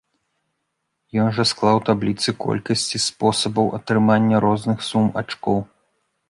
Ён 1.23 1.27
жа 1.39 1.43
склаў 1.51 1.77
табліцы 1.89 2.29
колькасці 2.45 3.03
спосабаў 3.09 3.67
атрымання 3.79 4.37
розных 4.47 4.77
сум 4.89 5.05
ачкоў. 5.25 5.59